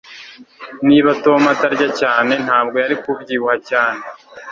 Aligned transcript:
Niba 0.87 1.09
Tom 1.23 1.41
atarya 1.53 1.87
cyane 1.99 2.33
ntabwo 2.45 2.75
yari 2.83 2.95
kubyibuha 3.01 3.55
cyane 3.69 4.01